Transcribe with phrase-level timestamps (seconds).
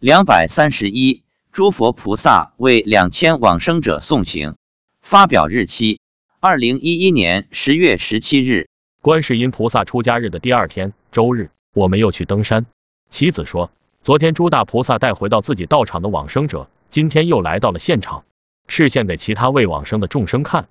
[0.00, 4.54] 两百三十一，诸佛菩萨为两千往生者送行。
[5.02, 5.98] 发表日期：
[6.38, 8.68] 二零一一年十月十七日。
[9.02, 12.66] 观世音菩萨出家日的第二天，周日，我们又去登山。
[13.10, 18.22] 妻子说，昨天诸大菩萨带回到自己道场的往生者，今天又来到了现场，
[18.68, 20.68] 示现给其他未往生的众生看。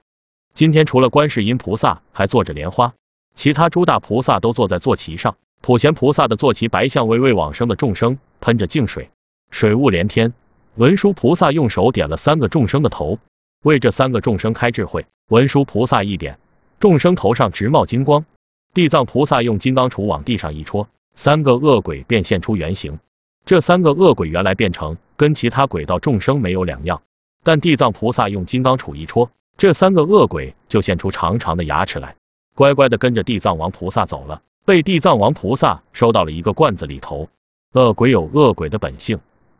[0.53, 2.93] 今天除了观世音菩萨，还坐着莲花，
[3.35, 5.35] 其他诸大菩萨都坐在坐骑上。
[5.59, 9.09] 普贤菩萨的坐骑白象为未往生的众生喷着净水。
[9.49, 10.33] 水雾连天，
[10.75, 13.19] 文殊菩萨用手点了三个众生的头，
[13.63, 15.05] 为这三个众生开智慧。
[15.29, 16.37] 文殊菩萨一点，
[16.79, 18.25] 众生头上直冒金光。
[18.73, 22.99] 地藏菩萨用金刚杵往地上一戳，三个恶鬼便现出原形。
[23.45, 27.01] 这三个恶鬼原来变成跟其他鬼道众生没有两样，
[27.43, 32.15] 但地藏菩萨用金刚杵一戳，这三个恶鬼就现出长长的牙齿来，
[32.55, 37.29] 乖乖的跟着地藏王菩萨走了，被地藏王菩萨收到了一个罐子里头。
[37.73, 39.19] 恶鬼有恶鬼的本性。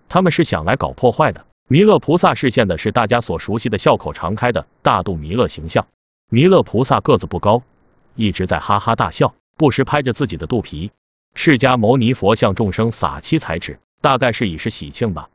[0.10, 1.46] 他们是想来搞破坏的。
[1.70, 5.88] 弥勒菩萨示现的是大家所熟悉的笑口常开的大肚弥勒形象。
[6.30, 7.64] 弥勒菩萨个子不高，
[8.16, 10.92] 一直在哈哈大笑，不时拍着自己的肚皮。
[11.36, 15.30] 释迦牟尼佛向众生撒七彩纸，大概是以示喜庆吧。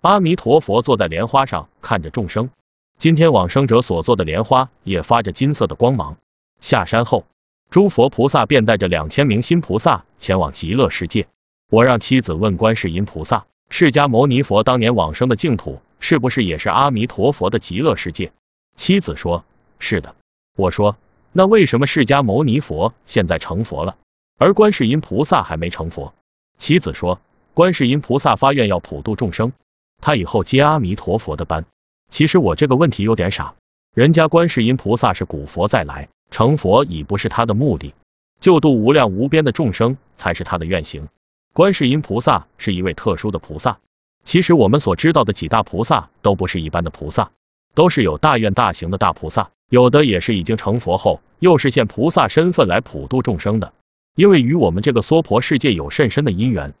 [0.00, 2.50] 阿弥陀佛坐在莲花上看着众生。
[2.98, 6.16] 今天往生者所做的莲花也发着金色的光芒。
[6.60, 7.26] 下山后，
[7.70, 11.26] 诸佛菩萨便带着两千名新菩萨前往极乐世界。
[11.70, 13.46] 我让妻子问观世音菩萨。
[13.68, 18.32] 释迦牟尼佛当年往生的净土，是不是也是阿弥陀佛的极乐世界？
[18.76, 19.44] 妻子说：
[19.78, 20.14] 是的。
[20.56, 20.96] 我说：
[21.32, 23.96] 那为什么释迦牟尼佛现在成佛了，
[24.38, 26.14] 而观世音菩萨还没成佛？
[26.58, 27.20] 妻子说：
[27.54, 29.52] 观世音菩萨发愿要普度众生，
[30.00, 31.64] 他以后接阿弥陀佛的班。
[32.08, 33.54] 其实我这个问题有点傻，
[33.94, 37.94] 人家观世音菩萨是古佛再来，成佛已不是他的目的，
[38.40, 41.08] 救度无量无边的众生才是他的愿行。
[41.56, 43.78] 观世音菩萨是一位特殊的菩萨。
[44.24, 47.30] 其实我们所知道的几大菩萨都不是一般的菩萨，
[47.74, 53.72] 都是有大愿大行的大菩萨，有的也是已经成佛后又是现菩萨身份来普度众生的。
[54.16, 56.74] 因为与我们这个娑婆世界有甚深的因缘，